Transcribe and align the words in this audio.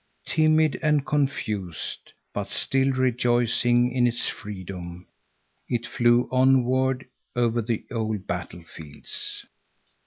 Timid 0.25 0.79
and 0.81 1.05
confused, 1.05 2.13
but 2.33 2.47
still 2.49 2.89
rejoicing 2.91 3.91
in 3.91 4.07
its 4.07 4.27
freedom, 4.27 5.05
it 5.69 5.85
flew 5.85 6.27
onward 6.31 7.07
over 7.35 7.61
the 7.61 7.85
old 7.91 8.25
battlefields. 8.25 9.45